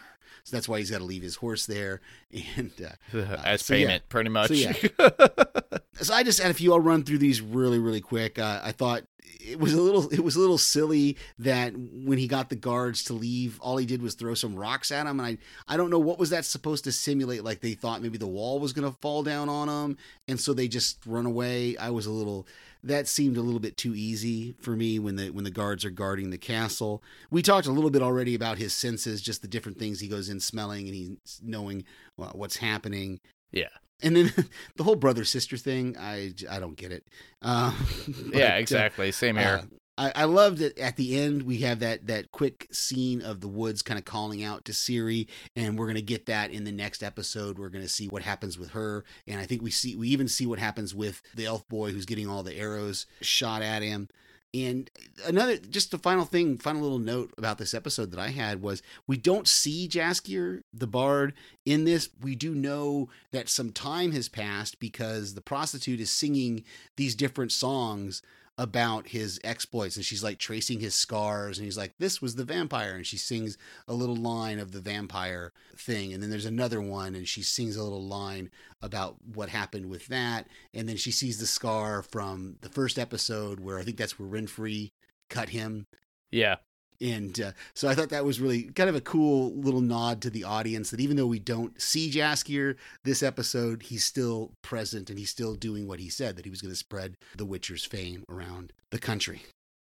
[0.47, 1.99] so that's why he's got to leave his horse there
[2.55, 3.85] and uh, as so yeah.
[3.85, 4.47] payment, pretty much.
[4.47, 4.71] So, yeah.
[5.95, 6.71] so I just had a few.
[6.71, 8.39] I'll run through these really, really quick.
[8.39, 9.03] Uh, I thought
[9.41, 13.03] it was a little, it was a little silly that when he got the guards
[13.05, 15.89] to leave, all he did was throw some rocks at him, and I, I don't
[15.89, 17.43] know what was that supposed to simulate.
[17.43, 19.97] Like they thought maybe the wall was going to fall down on them,
[20.29, 21.75] and so they just run away.
[21.75, 22.47] I was a little.
[22.83, 25.89] That seemed a little bit too easy for me when the when the guards are
[25.89, 27.03] guarding the castle.
[27.31, 30.29] We talked a little bit already about his senses, just the different things he goes
[30.29, 31.83] in smelling and he's knowing
[32.15, 33.19] what's happening.
[33.51, 33.67] yeah.
[34.03, 34.31] And then
[34.75, 37.07] the whole brother sister thing, I, I don't get it.
[37.41, 37.73] Uh,
[38.07, 39.11] but, Yeah, uh, exactly.
[39.11, 39.61] Same here.
[39.63, 39.65] uh,
[39.97, 41.43] I, I loved it at the end.
[41.43, 45.27] We have that that quick scene of the woods kind of calling out to Ciri,
[45.55, 47.57] and we're gonna get that in the next episode.
[47.57, 50.45] We're gonna see what happens with her, and I think we see we even see
[50.45, 54.09] what happens with the elf boy who's getting all the arrows shot at him.
[54.53, 54.89] And
[55.25, 58.81] another, just the final thing, final little note about this episode that I had was
[59.05, 61.33] we don't see Jaskier, the bard,
[61.65, 62.09] in this.
[62.21, 66.63] We do know that some time has passed because the prostitute is singing
[66.95, 68.21] these different songs
[68.57, 72.43] about his exploits and she's like tracing his scars and he's like this was the
[72.43, 73.55] vampire and she sings
[73.87, 77.75] a little line of the vampire thing and then there's another one and she sings
[77.75, 78.49] a little line
[78.81, 83.59] about what happened with that and then she sees the scar from the first episode
[83.59, 84.91] where i think that's where Renfri
[85.29, 85.85] cut him
[86.31, 86.55] Yeah.
[86.99, 90.29] And uh, so I thought that was really kind of a cool little nod to
[90.29, 95.19] the audience that even though we don't see Jaskier this episode, he's still present and
[95.19, 98.23] he's still doing what he said that he was going to spread The Witcher's fame
[98.29, 99.43] around the country.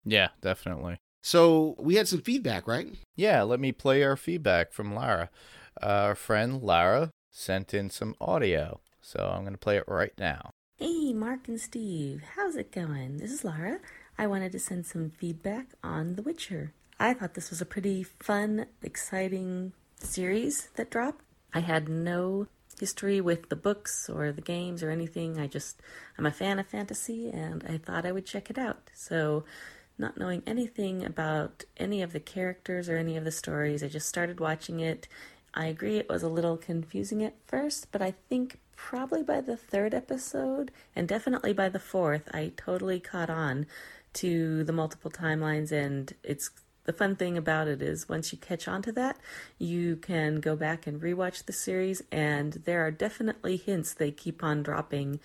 [0.05, 0.99] Yeah, definitely.
[1.23, 2.89] So we had some feedback, right?
[3.17, 5.31] Yeah, let me play our feedback from Lara.
[5.83, 10.51] Our friend Lara sent in some audio, so I'm going to play it right now.
[10.79, 13.17] Hey, Mark and Steve, how's it going?
[13.17, 13.81] This is Lara.
[14.19, 16.73] I wanted to send some feedback on The Witcher.
[16.99, 21.25] I thought this was a pretty fun, exciting series that dropped.
[21.53, 22.47] I had no
[22.81, 25.39] history with the books or the games or anything.
[25.39, 25.81] I just,
[26.19, 28.91] I'm a fan of fantasy and I thought I would check it out.
[28.95, 29.45] So,
[29.99, 34.09] not knowing anything about any of the characters or any of the stories, I just
[34.09, 35.09] started watching it.
[35.55, 39.57] I agree it was a little confusing at first, but I think probably by the
[39.57, 43.67] third episode and definitely by the fourth, I totally caught on
[44.15, 46.51] to the multiple timelines and it's
[46.87, 49.19] the fun thing about it is once you catch on to that,
[49.59, 54.43] you can go back and rewatch the series and there are definitely hints they keep
[54.43, 55.21] on dropping.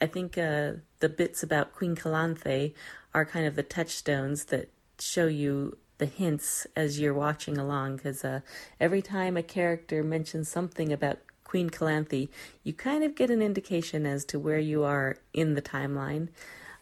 [0.00, 2.74] I think uh, the bits about Queen Calanthe
[3.14, 8.22] are kind of the touchstones that show you the hints as you're watching along because
[8.22, 8.40] uh,
[8.78, 12.28] every time a character mentions something about Queen Calanthe,
[12.62, 16.28] you kind of get an indication as to where you are in the timeline.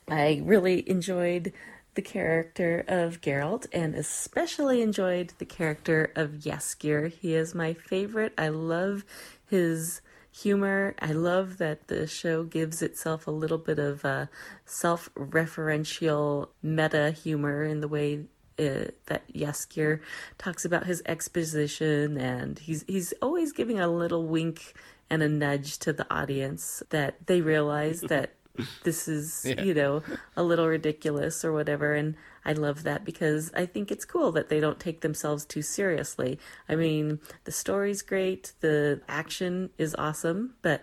[0.08, 1.52] I really enjoyed
[1.94, 7.10] the character of Geralt and especially enjoyed the character of Jaskier.
[7.10, 8.32] He is my favorite.
[8.36, 9.04] I love
[9.48, 10.00] his
[10.32, 10.94] humor.
[11.00, 14.26] I love that the show gives itself a little bit of uh,
[14.66, 18.24] self referential meta humor in the way
[18.58, 20.00] uh, that Jaskier
[20.38, 24.74] talks about his exposition, and he's he's always giving a little wink
[25.10, 28.34] and a nudge to the audience that they realize that
[28.84, 29.62] this is Yeah.
[29.62, 30.02] you know
[30.36, 32.14] a little ridiculous or whatever, and
[32.44, 36.38] I love that because I think it's cool that they don't take themselves too seriously.
[36.68, 40.82] I mean, the story's great, the action is awesome, but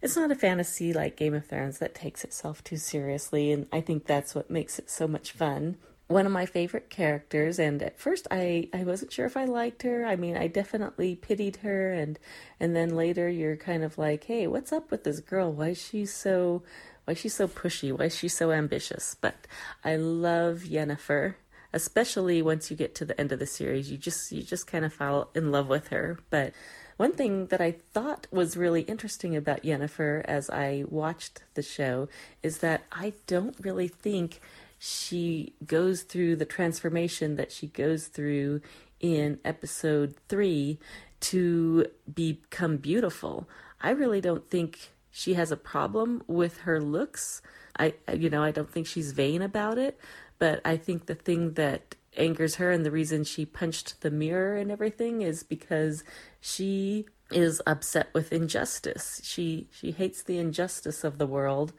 [0.00, 3.80] it's not a fantasy like Game of Thrones that takes itself too seriously, and I
[3.80, 5.76] think that's what makes it so much fun.
[6.08, 9.82] One of my favorite characters, and at first I, I wasn't sure if I liked
[9.82, 10.06] her.
[10.06, 12.18] I mean, I definitely pitied her, and
[12.58, 15.52] and then later you're kind of like, hey, what's up with this girl?
[15.52, 16.62] Why is she so
[17.04, 17.90] why is she so pushy?
[17.90, 19.16] Why is she so ambitious?
[19.18, 19.46] But
[19.82, 21.36] I love Yennefer,
[21.72, 23.90] especially once you get to the end of the series.
[23.90, 26.18] You just you just kind of fall in love with her.
[26.28, 26.52] But
[26.98, 32.08] one thing that I thought was really interesting about Yennefer as I watched the show
[32.42, 34.40] is that I don't really think
[34.78, 38.60] she goes through the transformation that she goes through
[39.00, 40.78] in episode three
[41.20, 43.48] to become beautiful.
[43.80, 47.42] I really don't think she has a problem with her looks.
[47.78, 49.98] I, you know, I don't think she's vain about it,
[50.38, 54.56] but I think the thing that angers her and the reason she punched the mirror
[54.56, 56.04] and everything is because
[56.40, 59.20] she is upset with injustice.
[59.22, 61.72] She she hates the injustice of the world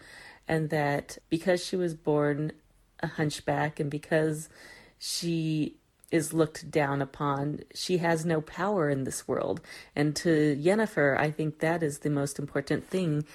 [0.48, 2.52] and that because she was born
[3.02, 4.50] a hunchback and because
[4.98, 5.76] she
[6.12, 9.62] is looked down upon, she has no power in this world.
[9.96, 13.26] And to Yennefer, I think that is the most important thing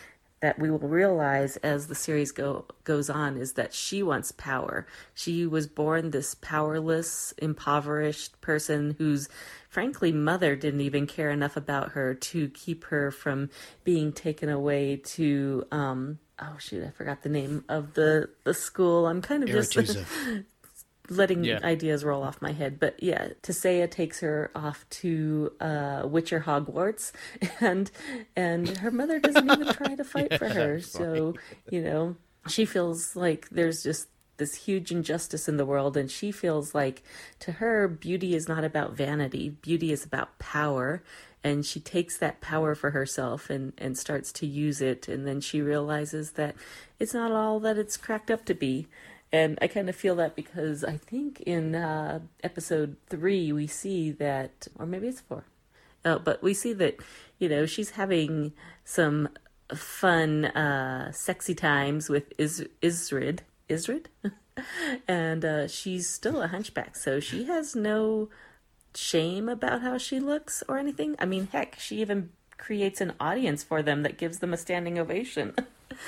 [0.45, 4.87] that we will realize as the series go goes on is that she wants power.
[5.15, 9.31] She was born this powerless, impoverished person whose
[9.71, 13.49] frankly mother didn't even care enough about her to keep her from
[13.85, 19.07] being taken away to um oh shoot, I forgot the name of the the school.
[19.07, 19.75] I'm kind of just
[21.11, 21.61] letting yeah.
[21.63, 22.81] ideas roll off my head.
[22.81, 27.13] But yeah, Tissaia takes her off to uh, Witcher Hogwarts,
[27.61, 27.91] and
[28.37, 30.81] and her mother doesn't even try to fight yeah, for her.
[30.81, 31.35] So
[31.71, 32.17] you know,
[32.49, 37.03] she feels like there's just this huge injustice in the world, and she feels like
[37.41, 39.51] to her, beauty is not about vanity.
[39.51, 41.03] Beauty is about power.
[41.47, 45.09] And she takes that power for herself and, and starts to use it.
[45.09, 46.55] And then she realizes that
[46.99, 48.89] it's not all that it's cracked up to be
[49.35, 54.13] and I kind of feel that because I think in uh, episode three we see
[54.13, 55.45] that, or maybe it's four,
[56.05, 57.01] oh, but we see that
[57.41, 58.53] you know she's having
[58.85, 59.29] some
[59.75, 64.07] fun, uh, sexy times with Is- Istredd, Istredd,
[65.09, 68.29] and uh, she's still a hunchback, so she has no
[68.95, 71.17] shame about how she looks or anything.
[71.19, 74.99] I mean, heck, she even creates an audience for them that gives them a standing
[74.99, 75.55] ovation.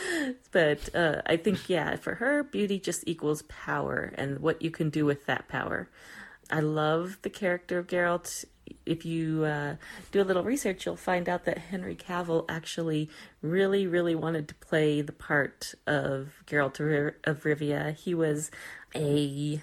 [0.52, 4.90] but uh, I think, yeah, for her, beauty just equals power and what you can
[4.90, 5.88] do with that power.
[6.50, 8.44] I love the character of Geralt.
[8.84, 9.76] If you uh,
[10.12, 13.10] do a little research, you'll find out that Henry Cavill actually
[13.42, 16.80] really, really wanted to play the part of Geralt
[17.24, 17.94] of Rivia.
[17.94, 18.50] He was
[18.94, 19.62] a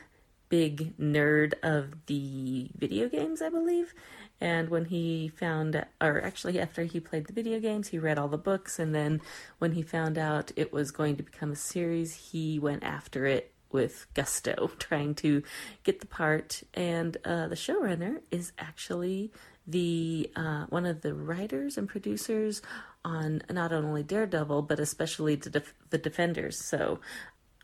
[0.54, 3.92] big nerd of the video games, I believe.
[4.40, 8.28] And when he found, or actually after he played the video games, he read all
[8.28, 8.78] the books.
[8.78, 9.20] And then
[9.58, 13.52] when he found out it was going to become a series, he went after it
[13.72, 15.42] with gusto, trying to
[15.84, 16.62] get the part.
[16.76, 19.32] And uh, the showrunner is actually
[19.66, 22.62] the uh, one of the writers and producers
[23.06, 26.60] on not only Daredevil but especially the, Def- the Defenders.
[26.60, 27.00] So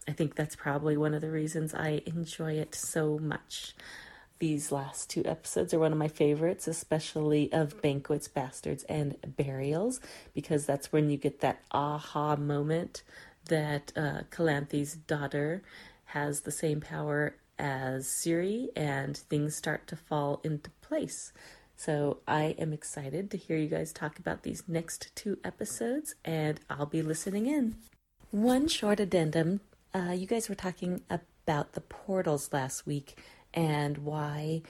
[0.10, 3.76] I think that's probably one of the reasons I enjoy it so much.
[4.40, 10.00] These last two episodes are one of my favorites, especially of Banquets, Bastards, and Burials,
[10.34, 13.04] because that's when you get that aha moment
[13.50, 15.62] that uh, Calanthe's daughter
[16.06, 21.32] has the same power as Ciri, and things start to fall into place.
[21.76, 26.60] So I am excited to hear you guys talk about these next two episodes, and
[26.68, 27.76] I'll be listening in.
[28.32, 29.62] One short addendum
[29.94, 33.18] uh, you guys were talking about the portals last week
[33.54, 34.62] and why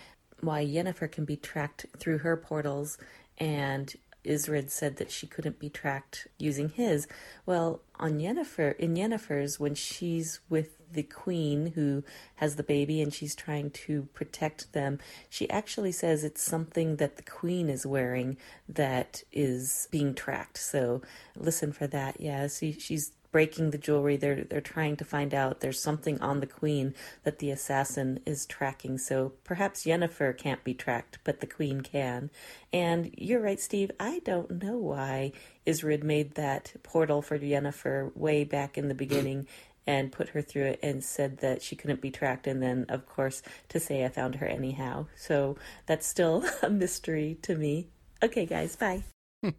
[0.41, 2.97] why Yennefer can be tracked through her portals
[3.37, 3.93] and
[4.25, 7.07] Istredd said that she couldn't be tracked using his.
[7.45, 12.03] Well, on Yennefer, in Yennefer's, when she's with the queen who
[12.35, 17.15] has the baby and she's trying to protect them, she actually says it's something that
[17.15, 20.57] the queen is wearing that is being tracked.
[20.57, 21.01] So
[21.35, 22.19] listen for that.
[22.19, 24.17] Yeah, she's breaking the jewelry.
[24.17, 28.45] They're they're trying to find out there's something on the queen that the assassin is
[28.45, 28.97] tracking.
[28.97, 32.29] So perhaps Yennefer can't be tracked, but the queen can.
[32.71, 33.91] And you're right, Steve.
[33.99, 35.33] I don't know why
[35.65, 39.47] Istredd made that portal for Yennefer way back in the beginning
[39.87, 43.07] and put her through it and said that she couldn't be tracked and then of
[43.07, 45.07] course to say I found her anyhow.
[45.15, 47.87] So that's still a mystery to me.
[48.21, 49.03] Okay guys, bye.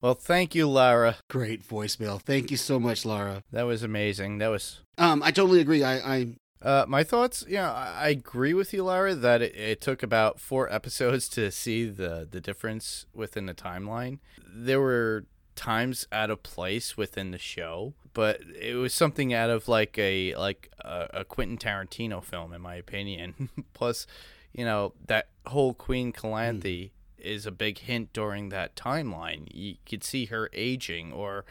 [0.00, 1.16] well, thank you, Lara.
[1.30, 2.20] Great voicemail.
[2.20, 3.42] Thank you so much, Lara.
[3.52, 4.38] That was amazing.
[4.38, 4.80] That was.
[4.96, 5.82] Um, I totally agree.
[5.82, 6.26] I, I
[6.60, 10.72] uh, my thoughts, yeah, I agree with you, Lara, that it, it, took about four
[10.72, 14.18] episodes to see the the difference within the timeline.
[14.44, 19.68] There were times out of place within the show, but it was something out of
[19.68, 23.48] like a like a, a Quentin Tarantino film, in my opinion.
[23.72, 24.06] Plus,
[24.52, 26.62] you know that whole Queen Calanthe.
[26.62, 29.48] Mm is a big hint during that timeline.
[29.52, 31.44] You could see her aging or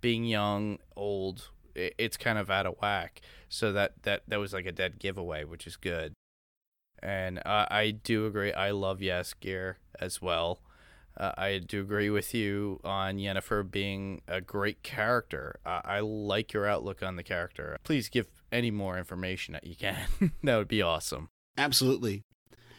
[0.00, 1.50] being young, old.
[1.74, 3.20] It's kind of out of whack.
[3.48, 6.12] So that that that was like a dead giveaway, which is good.
[7.00, 8.52] And uh, I do agree.
[8.52, 10.60] I love Jaskier as well.
[11.16, 15.58] Uh, I do agree with you on Yennefer being a great character.
[15.66, 17.76] Uh, I like your outlook on the character.
[17.82, 19.98] Please give any more information that you can.
[20.44, 21.28] that would be awesome.
[21.56, 22.22] Absolutely.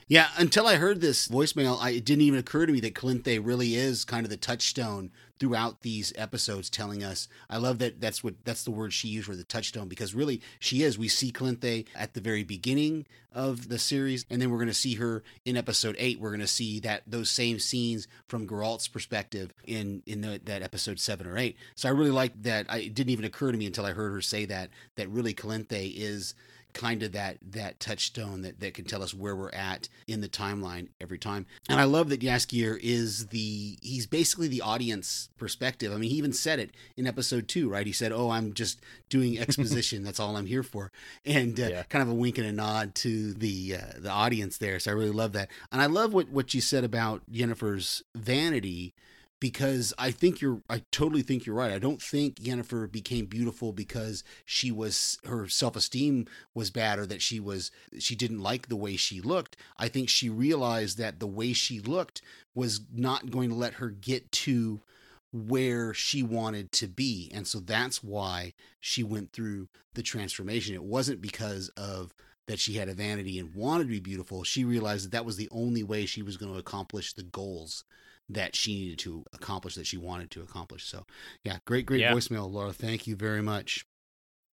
[0.10, 3.40] Yeah, until I heard this voicemail, I, it didn't even occur to me that Calanthe
[3.46, 7.28] really is kind of the touchstone throughout these episodes, telling us.
[7.48, 8.02] I love that.
[8.02, 10.98] That's what that's the word she used for the touchstone because really she is.
[10.98, 14.74] We see Calanthe at the very beginning of the series, and then we're going to
[14.74, 16.20] see her in episode eight.
[16.20, 20.64] We're going to see that those same scenes from Geralt's perspective in in the, that
[20.64, 21.56] episode seven or eight.
[21.76, 22.66] So I really like that.
[22.68, 25.36] I, it didn't even occur to me until I heard her say that that really
[25.36, 26.34] Calanthe is
[26.74, 30.30] kind of that that touchstone that, that can tell us where we're at in the
[30.30, 31.46] timeline every time.
[31.68, 35.92] And I love that Jaskier is the he's basically the audience perspective.
[35.92, 37.86] I mean, he even said it in episode two, right?
[37.88, 40.04] He said, "Oh, I'm just doing exposition.
[40.04, 40.92] That's all I'm here for,"
[41.26, 41.84] and uh, Yeah.
[41.84, 44.80] kind of a wink and a nod to the uh, the audience there.
[44.80, 48.94] So I really love that, and I love what what you said about Yennefer's vanity
[49.40, 51.72] because I think you're I totally think you're right.
[51.72, 57.22] I don't think Yennefer became beautiful because she was her self-esteem was bad or that
[57.22, 59.56] she was she didn't like the way she looked.
[59.78, 62.22] I think she realized that the way she looked
[62.54, 64.82] was not going to let her get to
[65.32, 67.32] where she wanted to be.
[67.34, 70.74] And so that's why she went through the transformation.
[70.74, 72.14] It wasn't because of
[72.48, 74.44] that she had a vanity and wanted to be beautiful.
[74.44, 77.84] She realized that that was the only way she was going to accomplish the goals
[78.30, 80.86] that she needed to accomplish that she wanted to accomplish.
[80.86, 81.06] So,
[81.44, 82.14] yeah, great, great Yeah.
[82.14, 82.72] voicemail, Laura.
[82.72, 83.86] Thank you very much.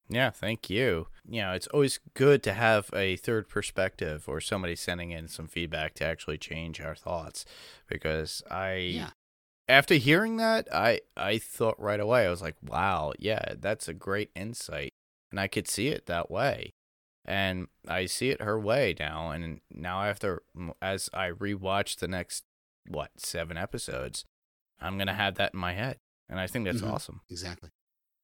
[0.08, 1.08] Yeah, thank you.
[1.28, 5.48] You know, it's always good to have a third perspective or somebody sending in some
[5.48, 7.44] feedback to actually change our thoughts
[7.88, 9.10] because I Yeah.
[9.68, 13.94] after hearing that, I I thought right away I was like, "Wow, yeah, that's a
[13.96, 14.94] great insight."
[15.32, 16.76] And I could see it that way.
[17.28, 20.44] And I see it her way now and now after
[20.84, 22.44] as I rewatch the next
[22.88, 24.26] what, 7 episodes,
[24.80, 25.98] I'm to have that in my head.
[26.30, 26.92] And I think that's Mhm.
[26.92, 27.22] awesome.
[27.30, 27.70] Exactly.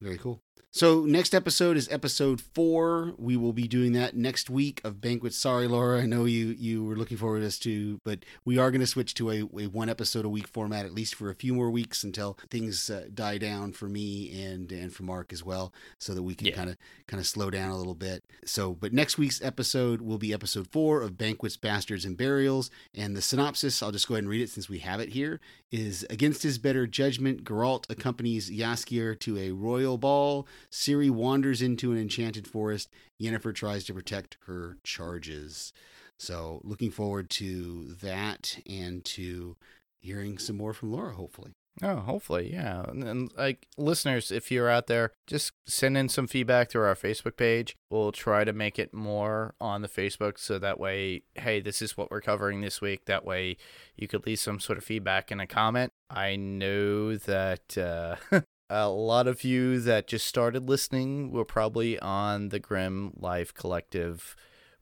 [0.00, 0.42] Very cool.
[0.74, 3.12] So next episode is episode four.
[3.18, 5.34] We will be doing that next week of Banquet.
[5.34, 8.70] Sorry, Laura, I know you you were looking forward to this too, but we are
[8.70, 11.34] going to switch to a, a one episode a week format at least for a
[11.34, 15.44] few more weeks until things uh, die down for me and and for Mark as
[15.44, 18.24] well, so that we can kind of kind of slow down a little bit.
[18.46, 23.14] So, but next week's episode will be episode four of Banquets, Bastards, and Burials, and
[23.14, 23.82] the synopsis.
[23.82, 25.38] I'll just go ahead and read it since we have it here
[25.72, 30.46] is against his better judgment, Geralt accompanies Jaskier to a royal ball.
[30.70, 32.88] Ciri wanders into an enchanted forest.
[33.20, 35.72] Yennefer tries to protect her charges.
[36.18, 39.56] So, looking forward to that and to
[39.98, 41.52] hearing some more from Laura, hopefully.
[41.80, 42.82] Oh, hopefully, yeah.
[42.86, 46.94] And, and like listeners, if you're out there, just send in some feedback through our
[46.94, 47.76] Facebook page.
[47.90, 51.96] We'll try to make it more on the Facebook so that way, hey, this is
[51.96, 53.06] what we're covering this week.
[53.06, 53.56] That way,
[53.96, 55.92] you could leave some sort of feedback in a comment.
[56.10, 58.16] I know that uh,
[58.72, 64.34] a lot of you that just started listening were probably on the Grim Life Collective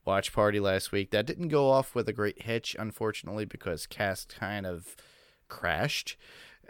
[0.05, 1.11] watch party last week.
[1.11, 4.95] That didn't go off with a great hitch, unfortunately, because cast kind of
[5.49, 6.17] crashed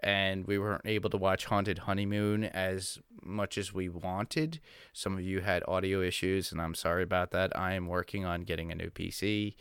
[0.03, 4.59] and we weren't able to watch Haunted Honeymoon as much as we wanted.
[4.95, 7.55] Some of you had audio issues, and I'm sorry about that.
[7.55, 9.57] I am working on getting a new PC,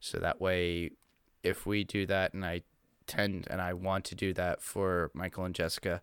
[0.00, 0.92] so that way,
[1.42, 2.62] if we do that, and I
[3.06, 6.00] tend and I want to do that for Michael and Jessica,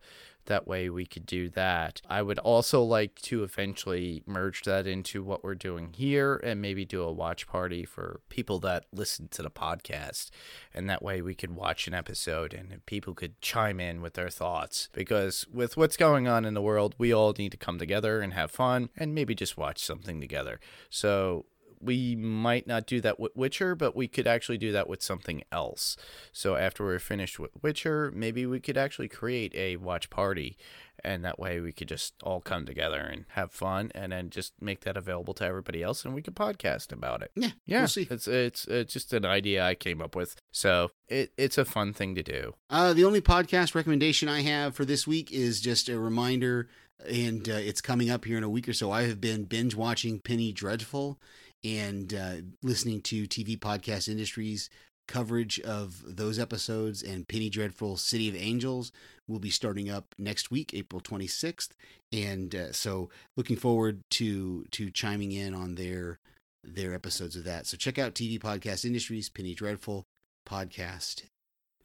[0.49, 2.01] that way we could do that.
[2.09, 6.83] I would also like to eventually merge that into what we're doing here and maybe
[6.83, 10.29] do a watch party for people that listen to the podcast.
[10.73, 14.29] And that way we could watch an episode and people could chime in with their
[14.29, 14.89] thoughts.
[14.91, 18.33] Because with what's going on in the world, we all need to come together and
[18.33, 20.59] have fun and maybe just watch something together.
[20.89, 21.45] So
[21.81, 25.43] we might not do that with Witcher, but we could actually do that with something
[25.51, 25.95] else.
[26.31, 30.57] So after we're finished with Witcher, maybe we could actually create a watch party,
[31.03, 34.53] and that way we could just all come together and have fun, and then just
[34.61, 37.31] make that available to everybody else, and we could podcast about it.
[37.35, 38.07] Yeah, Yeah, we'll see.
[38.11, 41.93] it's it's it's just an idea I came up with, so it it's a fun
[41.93, 42.55] thing to do.
[42.69, 46.67] Uh, the only podcast recommendation I have for this week is just a reminder,
[47.07, 48.91] and uh, it's coming up here in a week or so.
[48.91, 51.17] I have been binge watching Penny Dreadful
[51.63, 54.69] and uh, listening to TV Podcast Industries
[55.07, 58.91] coverage of those episodes and Penny Dreadful City of Angels
[59.27, 61.69] will be starting up next week April 26th
[62.13, 66.19] and uh, so looking forward to to chiming in on their
[66.63, 67.65] their episodes of that.
[67.65, 70.05] So check out TV Podcast Industries Penny Dreadful
[70.47, 71.23] podcast.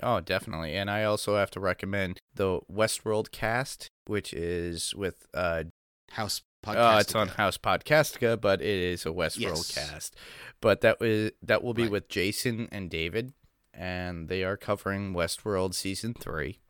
[0.03, 0.75] Oh, definitely.
[0.75, 5.65] And I also have to recommend the Westworld cast, which is with uh
[6.11, 7.01] House Uh, oh, podcast.
[7.01, 9.75] it's on House Podcastica, but it is a Westworld Yes.
[9.75, 10.17] cast.
[10.61, 11.91] But that was that will be Right.
[11.93, 13.33] with Jason and David,
[13.73, 16.61] and they are covering Westworld season three.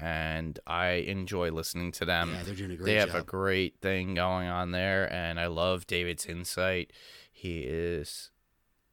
[0.00, 2.30] And I enjoy listening to them.
[2.32, 5.46] yeah, they're doing a great they have a great thing going on there, and I
[5.48, 6.92] love David's insight.
[7.32, 8.30] He is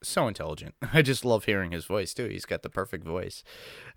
[0.07, 0.75] so intelligent.
[0.93, 2.27] I just love hearing his voice too.
[2.27, 3.43] He's got the perfect voice.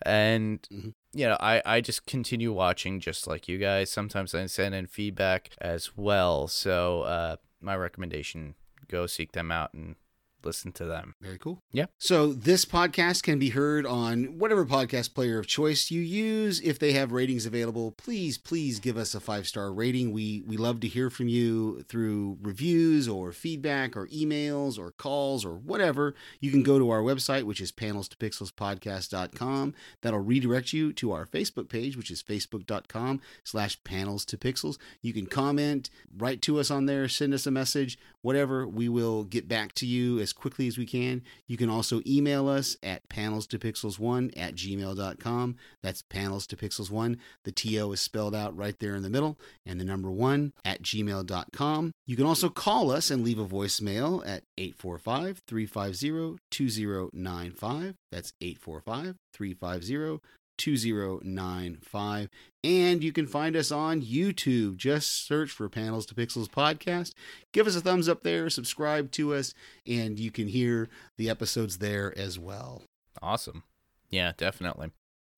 [0.03, 0.95] And Mhm.
[1.13, 3.91] you know, I I just continue watching just like you guys.
[3.91, 6.49] Sometimes I send in feedback as well.
[6.49, 8.55] So, uh my recommendation
[8.89, 9.97] go seek them out and
[10.45, 11.15] listen to them.
[11.21, 11.63] Very cool.
[11.73, 11.87] Yeah.
[11.99, 16.61] So this podcast can be heard on whatever podcast player of choice you use.
[16.61, 20.13] If they have ratings available, please, please give us a five star rating.
[20.13, 25.45] We we love to hear from you through reviews or feedback or emails or calls
[25.45, 26.15] or whatever.
[26.41, 29.75] You can go to our website, which is panels to pixels podcast.com.
[30.03, 34.79] That'll redirect you to our Facebook page, which is facebook.com slash panels to pixels.
[35.03, 38.67] You can comment, write to us on there, send us a message, whatever.
[38.67, 41.23] We will get back to you as quickly as we can.
[41.47, 45.57] You can also email us at panels to pixels1 at gmail.com.
[45.83, 47.17] That's panels to pixels1.
[47.45, 50.83] The TO is spelled out right there in the middle, and the number one at
[50.83, 51.93] gmail.com.
[52.07, 57.95] You can also call us and leave a voicemail at 845 350 2095.
[58.11, 60.21] That's 845 350
[60.59, 62.29] 2095.
[62.63, 64.77] And you can find us on YouTube.
[64.77, 67.15] Just search for Panels to Pixels Podcast.
[67.53, 69.55] Give us a thumbs up there, subscribe to us,
[69.87, 72.83] and you can hear the episodes there as well.
[73.23, 73.63] Awesome.
[74.11, 74.91] Yeah, definitely.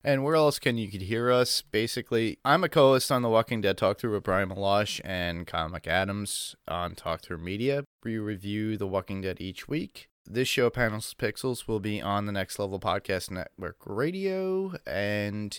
[0.03, 1.61] And where else can you could hear us?
[1.61, 5.69] Basically, I'm a co-host on the Walking Dead Talk Through with Brian Malosh and Kyle
[5.69, 7.85] McAdams on Talk Through Media.
[8.03, 10.10] We review The Walking Dead each week.
[10.27, 15.59] This show, Panels Pixels, will be on the Next Level Podcast Network Radio, and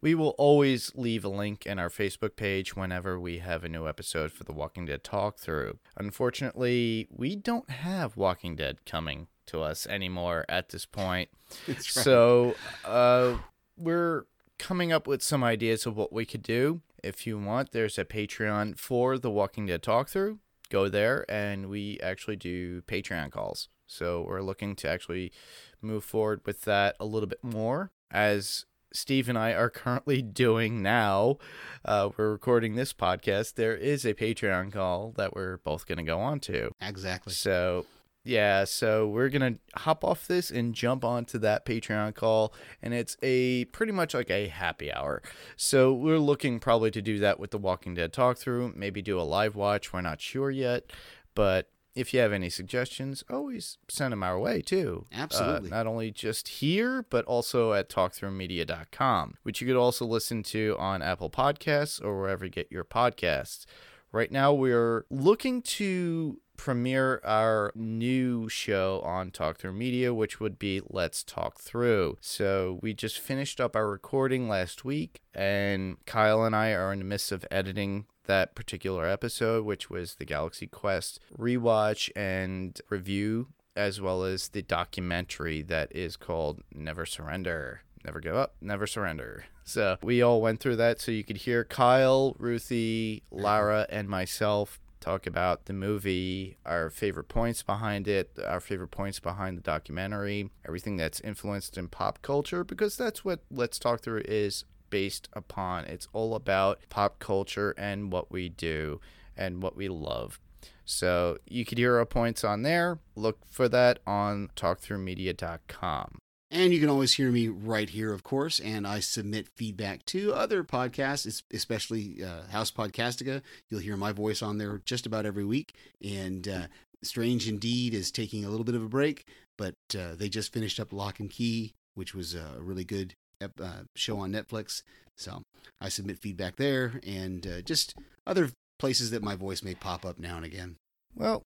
[0.00, 3.88] we will always leave a link in our Facebook page whenever we have a new
[3.88, 5.78] episode for the Walking Dead Talk Through.
[5.96, 11.28] Unfortunately, we don't have Walking Dead coming to us anymore at this point.
[11.80, 12.54] So,
[12.84, 13.38] uh,
[13.76, 14.26] we're
[14.58, 16.80] coming up with some ideas of what we could do.
[17.02, 20.38] If you want, there's a Patreon for the Walking Dead talk through.
[20.70, 23.68] Go there, and we actually do Patreon calls.
[23.92, 25.32] So we're looking to actually
[25.80, 30.82] move forward with that a little bit more, as Steve and I are currently doing
[30.82, 31.38] now.
[31.84, 33.54] Uh, we're recording this podcast.
[33.54, 36.72] There is a Patreon call that we're both going to go on to.
[36.80, 37.32] Exactly.
[37.32, 37.86] So
[38.24, 43.16] yeah, so we're gonna hop off this and jump onto that Patreon call, and it's
[43.20, 45.22] a pretty much like a happy hour.
[45.56, 49.20] So we're looking probably to do that with the Walking Dead talk through, maybe do
[49.20, 49.92] a live watch.
[49.92, 50.92] We're not sure yet,
[51.34, 55.06] but if you have any suggestions, always send them our way too.
[55.12, 55.70] Uh, Absolutely.
[55.70, 61.02] not only just here, but also at talkthroughmedia.com, which you could also listen to on
[61.02, 63.66] Apple Podcasts or wherever you get your podcasts.
[64.10, 70.58] Right now, we're looking to premiere our new show on Talk Through Media, which would
[70.58, 72.18] be Let's Talk Through.
[72.20, 76.98] So, we just finished up our recording last week, and Kyle and I are in
[76.98, 83.48] the midst of editing that particular episode, which was the Galaxy Quest rewatch and review,
[83.76, 87.82] as well as the documentary that is called Never Surrender.
[88.04, 89.44] Never give up, never surrender.
[89.64, 94.80] So we all went through that so you could hear Kyle, Ruthie, Lara, and myself
[95.02, 100.50] talk about the movie, our favorite points behind it, our favorite points behind the documentary,
[100.66, 105.86] everything that's influenced in pop culture, because that's what Let's Talk Through is based upon.
[105.86, 109.00] It's all about pop culture and what we do
[109.34, 110.38] and what we love.
[110.84, 112.98] So you could hear our points on there.
[113.16, 116.18] Look for that on talkthroughmedia.com.
[116.50, 118.60] And you can always hear me right here, of course.
[118.60, 123.40] And I submit feedback to other podcasts, especially uh, House Podcastica.
[123.70, 125.74] You'll hear my voice on there just about every week.
[126.04, 126.66] And uh,
[127.02, 129.26] Strange Indeed is taking a little bit of a break,
[129.56, 133.14] but uh, they just finished up Locke and Key, which was a really good
[133.60, 134.82] uh, show on Netflix.
[135.16, 135.42] So
[135.80, 137.94] I submit feedback there and uh, just
[138.26, 140.76] other places that my voice may pop up now and again.
[141.14, 141.42] Well,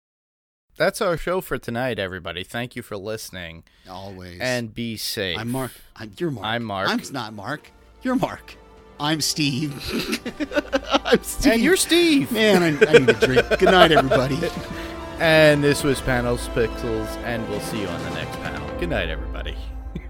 [0.77, 2.43] that's our show for tonight, everybody.
[2.43, 4.39] Thank you for listening Always.
[4.41, 5.37] and be safe.
[5.37, 5.71] I'm Mark.
[5.95, 6.45] I'm, you're Mark.
[6.45, 6.89] I'm Mark.
[6.89, 7.71] I'm not Mark.
[8.01, 8.57] You're Mark.
[8.99, 9.73] I'm Steve.
[11.05, 11.53] I'm Steve.
[11.53, 12.31] And you're Steve.
[12.31, 13.47] Man, I, I need a drink.
[13.59, 14.39] Good night, everybody.
[15.17, 18.79] And this was Panels Pixels, and we'll see you on the next panel.
[18.79, 19.55] Good night, everybody.